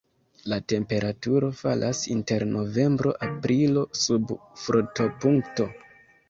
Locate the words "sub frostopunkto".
4.05-5.71